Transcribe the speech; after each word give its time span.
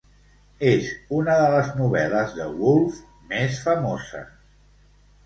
És 0.69 0.87
una 1.17 1.35
de 1.41 1.51
les 1.55 1.69
novel·les 1.81 2.33
de 2.39 2.47
Woolf 2.63 2.97
més 3.35 3.61
famoses. 3.67 4.33